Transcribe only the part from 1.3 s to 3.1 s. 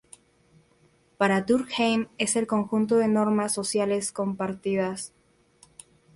Durkheim es el conjunto de